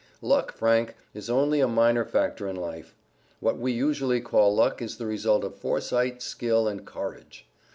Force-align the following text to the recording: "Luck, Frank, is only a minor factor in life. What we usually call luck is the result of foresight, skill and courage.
"Luck, 0.23 0.51
Frank, 0.53 0.95
is 1.13 1.29
only 1.29 1.59
a 1.59 1.67
minor 1.67 2.03
factor 2.03 2.47
in 2.47 2.55
life. 2.55 2.95
What 3.39 3.59
we 3.59 3.71
usually 3.71 4.19
call 4.19 4.55
luck 4.55 4.81
is 4.81 4.97
the 4.97 5.05
result 5.05 5.43
of 5.43 5.59
foresight, 5.59 6.23
skill 6.23 6.67
and 6.67 6.87
courage. 6.87 7.47